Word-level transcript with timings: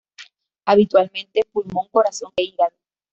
Habitualmente 0.65 1.43
pulmón, 1.53 1.87
corazón 1.91 2.33
e 2.37 2.41
hígado. 2.41 2.75